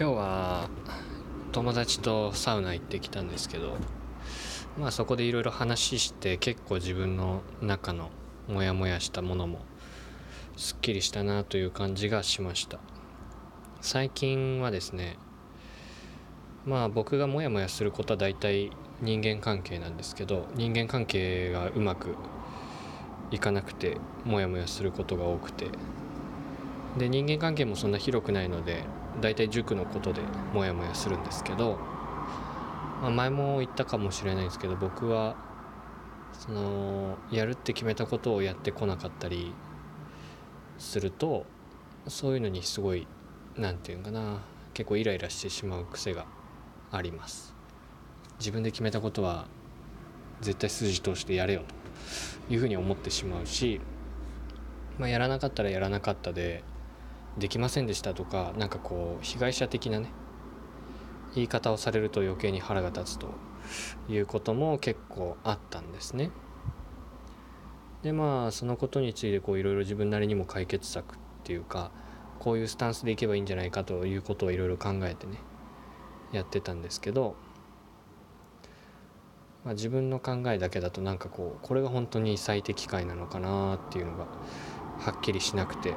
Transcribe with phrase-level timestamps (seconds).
[0.00, 0.68] 今日は
[1.50, 3.76] 友達とサウナ行ってきたんですけど
[4.78, 8.10] まあそこでいろいろ話して結構自分の中の
[8.46, 9.58] モヤモヤしたものも
[10.56, 12.78] すっきりしたなという感じがしました。
[13.80, 15.16] 最近はですね
[16.64, 18.70] まあ僕がモヤモヤすることは大体
[19.02, 22.14] 人間関係なんですけど人間関係がうまく
[23.32, 25.66] いかなくてモヤモヤすることが多くて。
[26.96, 28.82] で人間関係もそんな広くないので
[29.20, 30.20] 大体塾のことで
[30.52, 31.78] モヤモヤするんですけど、
[33.02, 35.36] まあ、前も言ったかもしれないですけど僕は
[36.32, 39.52] そのやるって決めたことをやってこなかったり
[40.78, 41.46] すると
[42.06, 43.06] そういうのにすごい
[43.56, 44.40] 何て言うんかな
[44.74, 46.26] 結構イライラしてしまう癖が
[46.92, 47.54] あります。
[48.38, 49.46] 自分で決めたことは
[50.40, 51.62] 絶対筋通してやれよ
[52.48, 53.80] というふうに思ってしまうし、
[54.96, 56.62] まあ、やらなかったらやらなかったで
[57.36, 60.10] できませんでしたとかなんかこう被害者的なね
[61.34, 63.28] 言い方をされると余計に腹が立つと
[64.08, 66.30] いうことも結構あったんですね。
[68.02, 71.90] でまあそのことについてこういろいろ自分なりにも解決策っていうか
[72.38, 75.40] こういうスタンスでいけばいいんじゃないかということをいろいろ考えてね
[76.32, 77.34] やってたんですけど、
[79.64, 84.26] まあ、自分の考えだけだとなんかこうこれが本当に最適解なのかなっていうのが
[84.98, 85.94] はっきりしなくて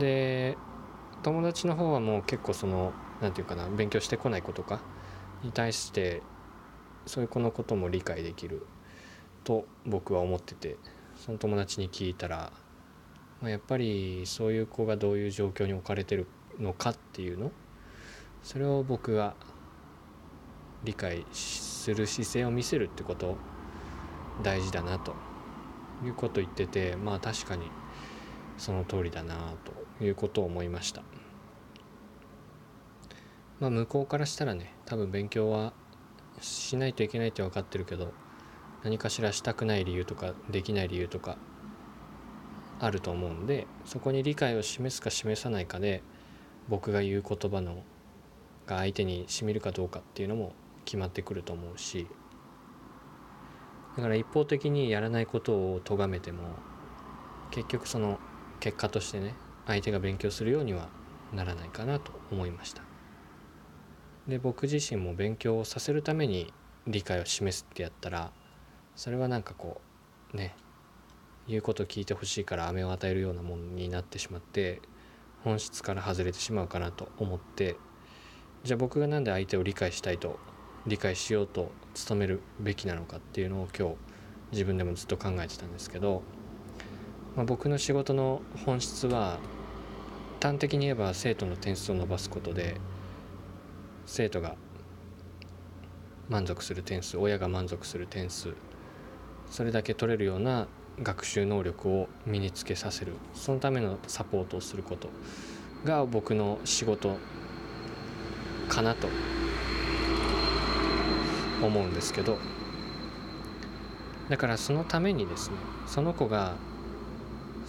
[0.00, 0.56] で
[1.22, 4.80] 友達の方はもう結構その何て言うかな勉強してこない子とか
[5.44, 6.22] に対して
[7.06, 8.66] そういう子のことも理解できる
[9.44, 10.76] と僕は思ってて
[11.16, 12.52] その友達に聞いたら、
[13.40, 16.26] まあ、やっぱりそういう子がどういう状況に置かれてる
[16.58, 17.52] のかっていうの
[18.42, 19.34] それを僕が
[20.84, 23.36] 理解する姿勢を見せるってこと
[24.42, 25.14] 大事だなと
[26.04, 27.70] いうことを言っててまあ確かに
[28.60, 29.54] その通りだな
[29.98, 31.02] ということを思いました。
[33.58, 35.72] まあ向こうからしたらね多分勉強は
[36.40, 38.12] しないといけないって分かってるけど
[38.82, 41.36] 何かしらしたくない理由とかできない理由とか
[42.80, 46.02] あると思うんでそこに理解を示すか示さないかで
[46.68, 47.82] 僕が言う言葉の
[48.66, 50.54] が相手にしみるかどうかっていうのも
[50.86, 52.06] 決まってくると思うし
[53.96, 56.44] だから一方的にやらないことを咎めても
[57.50, 58.18] 結局その
[58.60, 59.34] 結果としてね
[59.66, 60.88] 相手が勉強するようには
[61.32, 62.82] ならないかなと思いました。
[64.28, 66.52] で僕自身も勉強をさせるために
[66.86, 68.30] 理解を示すってやったら
[68.94, 69.80] それはなんかこ
[70.32, 70.54] うね
[71.48, 74.80] 言うこと聞いてほしいから飴を与えるようなものになってしまって
[75.42, 77.76] 本質から外れてしまうかなと思って
[78.62, 80.38] じゃあ僕が何で相手を理解したいと
[80.86, 81.72] 理解しようと
[82.08, 83.96] 努めるべきなのかっていうのを今日
[84.52, 86.22] 自分でもずっと考えてたんですけど
[87.36, 89.38] まあ、僕の仕事の本質は
[90.40, 92.76] 端的に言えば生徒の点数を伸ばすことで
[94.06, 94.56] 生徒が
[96.28, 98.54] 満足する点数親が満足する点数
[99.50, 100.66] それだけ取れるような
[101.02, 105.08] 学習能力を身につけさせるそのためのサポートをすること
[105.84, 107.16] が僕の仕事
[108.68, 109.08] かなと
[111.62, 112.38] 思うんですけど
[114.28, 116.54] だからそのためにですねその子が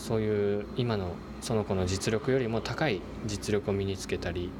[0.00, 4.50] そういう今のその子の実力よりも高い実力を身につけたり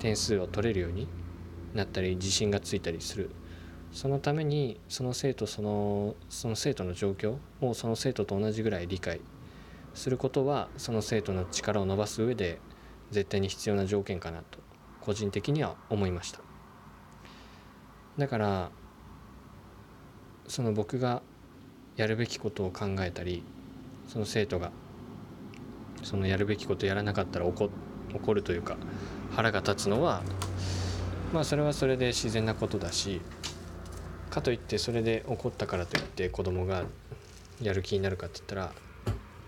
[0.00, 1.08] 点数を取れるように
[1.74, 3.30] なったり自信がついたりする。
[3.92, 9.20] そのためにその生徒そのその生徒の状況をその生徒と同じぐらい理解
[9.94, 12.58] することはその生徒の力を伸ばす上で
[13.10, 14.58] 絶対に必要な条件かなと
[15.00, 16.40] 個人的には思いました。
[18.18, 18.70] だから
[20.46, 21.22] その僕が
[21.96, 23.42] やるべきことを考えたり
[24.06, 24.70] その生徒が
[26.02, 27.70] そのやるべきことやらなかったら怒
[28.14, 28.76] 怒るというか
[29.34, 30.22] 腹が立つのは
[31.32, 33.20] まあそれはそれで自然なことだし
[34.30, 36.84] かといってそれで怒ったからといって子供が
[37.60, 38.72] やる気になるかって言ったら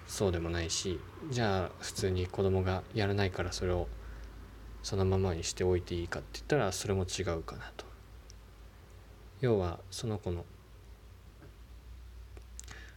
[0.06, 0.98] そうでもないし
[1.30, 3.86] じゃあ普通に子供がやらないからそれを
[4.82, 7.84] そのままにしておいていいかって言ったらそれも違うかなと。
[9.40, 10.44] 要はその子の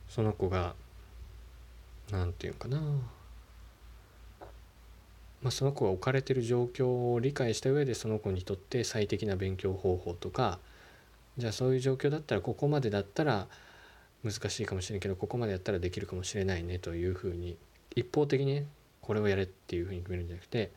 [0.07, 0.75] その子が
[2.11, 2.79] 何て言うかな。
[5.41, 10.59] まあ、その子が置かれてる状況を理解した上でその子にとって最適な勉強方法とか
[11.37, 13.47] じゃあそういう状況だったらここまでだったら
[14.23, 17.57] 難しいかもしれんけどここまでやったらできるかもしれないねというふうに
[17.95, 18.65] 一方的にね
[19.01, 20.71] これをやれっていうふうに決めるんじゃなくて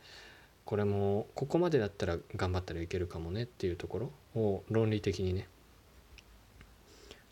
[0.65, 5.47] これもここまでだったら頑張ったらいけるかもねっていうところを論理的にね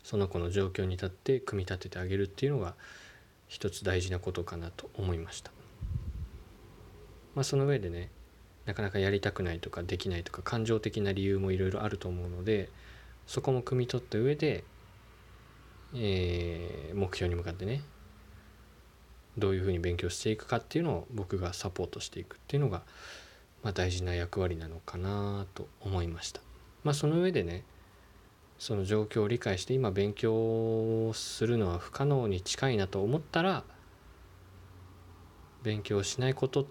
[0.04, 2.74] その子の状況に立って組み立ててあげるっていうのが
[3.48, 5.52] 一つ大事なことかなと思いました
[7.34, 8.10] まあ、その上でね
[8.64, 12.70] なかなかやりたくないとかできないとか感情的な理由もいろいろあると思うので
[13.26, 14.64] そこも汲み取った上で、
[15.94, 17.82] えー、目標に向かってね
[19.36, 22.82] どういうふうに勉強していくかっていうのを僕がサポートしていくっていうのが、
[23.62, 26.40] まあ、大事な役割なのかなと思いました。
[26.84, 27.64] まあ、その上でね
[28.64, 33.62] その状況を理解して今勉強するのは不可能に近いなと思ったら
[35.62, 36.66] 勉強しないことっ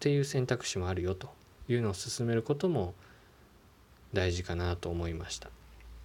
[0.00, 1.28] ていう選択肢もあるよと
[1.68, 2.94] いうのを進めることも
[4.14, 5.50] 大事かなと思いました。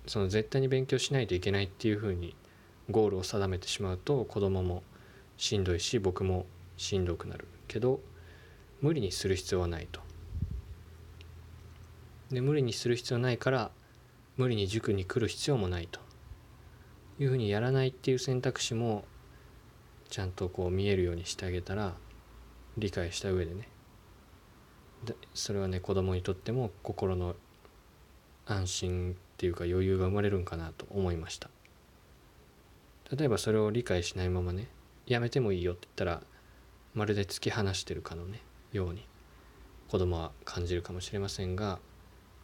[0.05, 2.35] その絶対に勉強しないといけないっていうふうに
[2.89, 4.83] ゴールを定めてしまうと子供も
[5.37, 6.45] しんどいし僕も
[6.75, 8.01] しんどくなるけど
[8.81, 10.01] 無理にする必要はないと。
[12.29, 13.71] で無理にする必要ないから
[14.37, 15.99] 無理に塾に来る必要もないと。
[17.19, 19.05] いうふうにやらないっていう選択肢も
[20.09, 21.93] ちゃんとこう見えるようにしてあげたら
[22.77, 23.67] 理解した上でね。
[25.05, 27.35] でそれはね子供にとっても心の
[28.45, 31.49] 安心っていうか余裕が生まれるんかなと思いました。
[33.15, 34.69] 例えばそれを理解しないままね
[35.05, 36.23] やめてもいいよって言ったら
[36.93, 38.41] まるで突き放してるかのね
[38.71, 39.05] ように
[39.89, 41.79] 子供は感じるかもしれませんが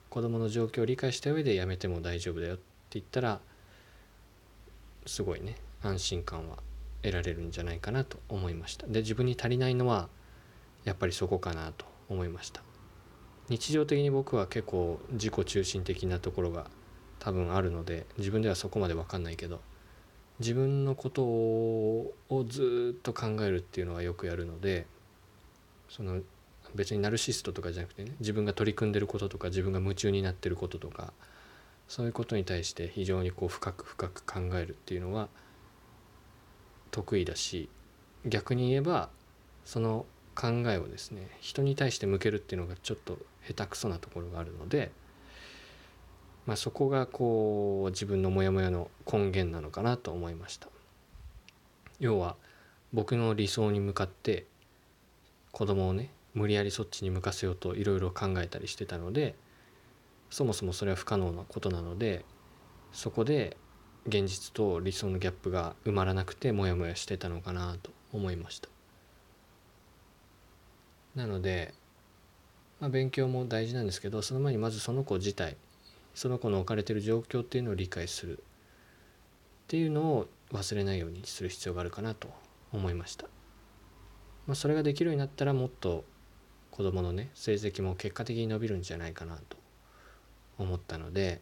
[0.10, 3.40] 子供の状況を理解した上でやめても大丈夫だよって言ったら
[5.06, 6.58] すごいね安心感は
[7.02, 8.88] 得られるんじゃないかなと思いました。
[8.88, 10.10] で自分に足りないのは
[10.84, 12.62] やっぱりそこかなと思いました。
[13.50, 16.70] 日常的に僕は結構自己中心的なところが
[17.20, 19.62] 多分あるので自分ではそこまで分かんないけど
[20.40, 22.14] 自分のことを
[22.48, 24.86] ずっと考えるっていうのはよくやるので
[25.90, 26.22] その
[26.78, 31.12] 別にナルシストとかじゃなくてね自分が取り組んでることとか自分が夢中になってることとか
[31.88, 35.28] そういうことに対して非常にこう深く深く考えるっていうのは
[36.92, 37.70] 得意だし
[38.26, 39.10] 逆に言えば
[39.66, 44.92] その考えをですね人に対して向けるっていうのがちょっと下手くそなところがあるので、
[46.46, 50.68] まあ、そこがこう自分のモヤモヤの根源なのかなと思いました。
[52.00, 52.36] 要は
[52.94, 54.46] 僕の理想に向かって
[55.52, 59.36] 子供をね無理やりそっちに向かせようといろいろ考えたりしてたので
[60.30, 62.24] そもそもそれは不可能なことなので
[62.92, 63.58] そこで
[64.08, 68.70] 現実と理想のギャップが埋まらなくてモヤモヤしてたのかなと思いました。
[71.16, 71.74] なので、
[72.80, 75.58] まあ、勉強も大事なんですけどその前にまずその子自体
[76.14, 78.38] その子の置かれてる状況っていうのを理解する。
[78.38, 82.30] っていうのを忘れないようにする必要があるかなと
[82.72, 83.26] 思いました、
[84.46, 86.06] まあ、それができるようになったらもっと
[86.78, 89.58] 子どものね成績も結果的に伸びるんじゃないかなと
[90.60, 91.42] 思ったので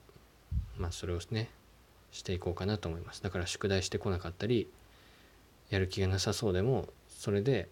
[0.78, 1.50] まあそれをね
[2.12, 3.22] していこうかなと思います。
[3.22, 4.72] だから宿題してこなかったり
[5.70, 7.68] やる気がなさそうでもそれで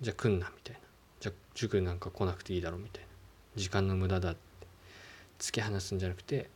[0.00, 0.80] じゃあ来んなみたいな。
[1.20, 3.08] じゃあ塾なんか来なくていいだろみたいな。
[3.54, 4.40] 時間の無駄だって
[5.38, 6.50] 突き放すんじゃなくて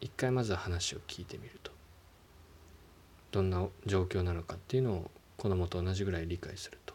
[0.00, 1.72] 一回まずは話を聞いてみると。
[3.32, 6.94] どんな状況なのかっていうのを子供と同じぐらい理解すると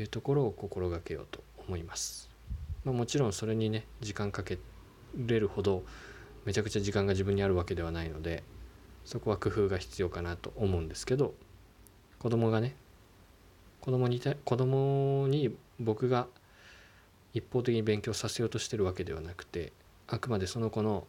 [0.00, 2.30] いうところを心がけようと思います。
[2.84, 4.58] まあ、もちろんそれにね時間かけ
[5.16, 5.84] れるほど
[6.44, 8.42] めちゃくちゃ時間が自分にあるわけではないので
[9.04, 11.34] そこは工夫が必要かなと思うんですけど
[12.18, 12.74] 子供がね
[13.80, 16.26] 子供に子供に僕が
[17.34, 19.72] 一方的に勉強させようとしてるわけではなくて
[20.06, 21.06] あくまでその子の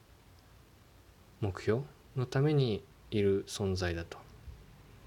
[1.41, 1.81] 目標
[2.15, 4.17] のためにいる存在だと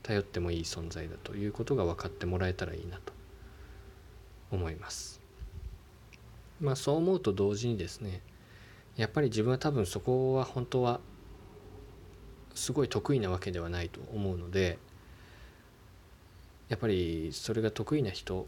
[0.03, 3.13] 頼ってもいい存在だということが分かってもらえたらいいなと
[4.53, 5.16] 思います。
[6.61, 8.23] まあそう思うと同時にですね
[8.97, 11.01] やっぱり自分は多分そこは本当は
[12.55, 14.79] すごい得意なわけではないと思うので
[16.69, 18.47] やっぱりそれが得意な人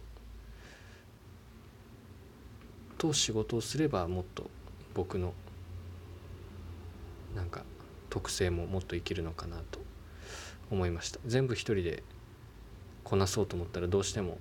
[2.97, 4.50] と仕事をすればもっと
[4.95, 5.35] 僕の
[7.37, 7.62] なんか
[8.11, 9.79] 特性ももっと生きるのかなと
[10.71, 11.21] 思いました。
[11.27, 12.03] 全部一人で
[13.05, 14.38] こなそうと思ったらどうしても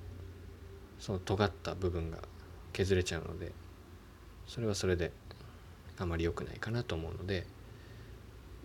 [1.00, 2.20] その尖った部分が
[2.78, 3.54] 削れちゃうので
[4.46, 5.12] それはそれで
[5.98, 7.48] あまり良くないかなと思うので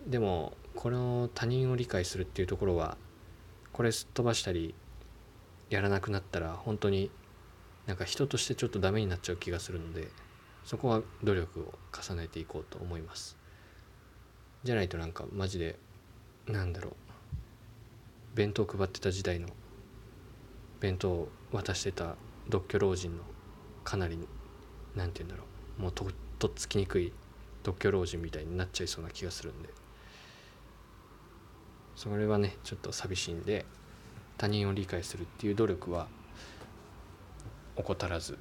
[0.05, 2.95] でもこの他人を理解するっていうところは
[3.71, 4.75] これすっ飛ばしたり
[5.71, 7.09] やらなくなったら本当に
[7.87, 10.09] なんか人としてちょっとダメになっちゃう気がするので
[10.63, 13.35] そこは努力を重ねていこうと思います。
[14.63, 15.77] じゃないとなんかマジで
[16.47, 16.93] なんだろう
[18.35, 19.47] 弁当配ってた時代の
[20.79, 22.15] 弁当を渡してた
[22.47, 23.23] 独居老人の
[23.83, 24.17] かなり
[24.95, 25.43] なんて言うんだろ
[25.79, 25.81] う。
[25.81, 26.05] もうと
[26.39, 27.13] とっつきにくい
[27.63, 29.69] 独居老人みたいになっちゃいそうな気がするんで。
[31.95, 33.65] それはねちょっと寂しいんで
[34.37, 36.07] 他人を理解するっていう努力は
[37.75, 38.37] 怠らず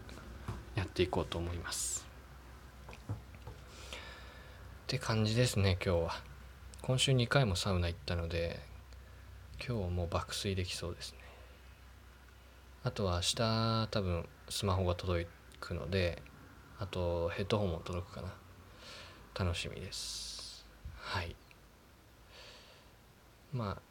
[0.75, 2.07] やっていこうと思います。
[3.11, 3.15] っ
[4.87, 6.11] て感じですね今日は。
[6.83, 8.61] 今週2回もサウナ行ったので
[9.65, 11.19] 今日もう爆睡できそうですね。
[12.85, 15.27] あとは明日多分スマホが届
[15.61, 16.23] くので
[16.79, 18.35] あとヘッドホンも届くかな。
[19.35, 20.67] 楽しみです。
[20.95, 21.35] はい。
[23.53, 23.83] まあ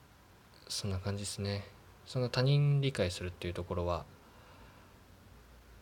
[0.67, 1.65] そんな感じですね。
[2.05, 4.05] その他人理解するっていうところは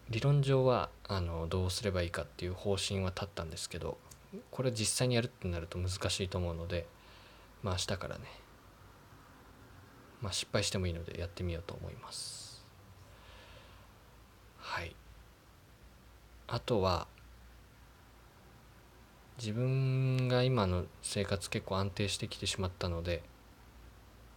[0.09, 3.97] 理論上はあのどうすればいいかっていう方針は立ったんですけど
[4.49, 6.87] これ実際にやるってなると難しいと思うので
[7.63, 8.25] まあ明日からね
[10.21, 12.65] まあ失敗してもいいのでやってみようと思います
[14.57, 14.95] はい
[16.51, 17.07] あとは
[19.37, 23.21] 自分が今の生活結構安定してきてしまったので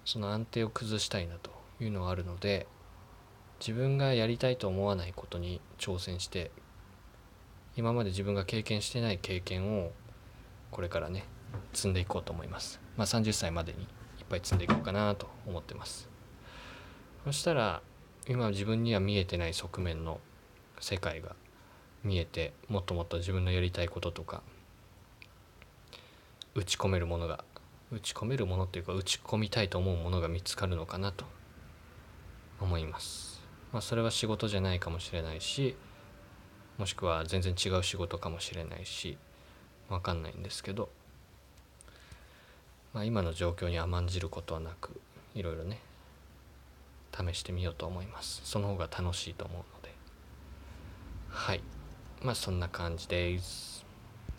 [0.04, 1.50] その安定を崩したいなと
[1.80, 2.66] いうのはあるので
[3.60, 6.50] 自分がやりたいと思わないことに挑戦して
[7.76, 9.92] 今まで自分が経験してない経験を
[10.70, 11.24] これからね
[11.72, 12.80] 積んでいこうと思います。
[12.96, 13.88] まあ30歳までにいっ
[14.28, 16.08] ぱい積んでいこうかなと思ってます。
[17.24, 17.82] そしたら
[18.28, 20.20] 今自分には見えてない側面の
[20.80, 21.36] 世界が
[22.04, 24.42] 見えてもっともっと自分のやりたいこととか
[26.54, 27.44] 打ち込めるものが
[27.90, 31.24] 打ち込めるものっていうか打ち込みたいと思うものが見つかるのかなと
[32.60, 33.42] 思います。
[33.72, 35.76] まあそれは仕事じゃないかもしれないし
[36.78, 39.16] もしくは全然違う仕事かもしれないし
[39.88, 40.88] 分かんないんですけど、
[42.92, 45.00] まあ、今の状況に甘んじることはなく
[45.34, 45.80] いろいろね
[47.14, 48.40] 試してみようと思います。
[48.44, 49.94] その方が楽しいと思うので。
[51.28, 51.62] はい。
[52.22, 53.84] まあそんな感じです。